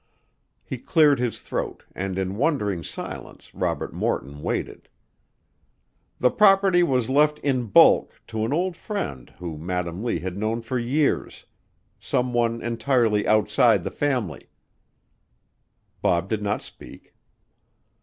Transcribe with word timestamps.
He 0.63 0.79
cleared 0.79 1.19
his 1.19 1.41
throat 1.41 1.85
and 1.93 2.17
in 2.17 2.35
wondering 2.35 2.83
silence 2.83 3.53
Robert 3.53 3.93
Morton 3.93 4.41
waited. 4.41 4.89
"The 6.17 6.31
property 6.31 6.81
was 6.81 7.07
left 7.07 7.37
in 7.41 7.67
bulk 7.67 8.19
to 8.25 8.43
an 8.43 8.51
old 8.51 8.75
friend 8.75 9.29
whom 9.37 9.63
Madam 9.63 10.03
Lee 10.03 10.17
had 10.17 10.39
known 10.39 10.63
for 10.63 10.79
years 10.79 11.45
some 11.99 12.33
one 12.33 12.63
entirely 12.63 13.27
outside 13.27 13.83
the 13.83 13.91
family." 13.91 14.49
Bob 16.01 16.29
did 16.29 16.41
not 16.41 16.63
speak. 16.63 17.13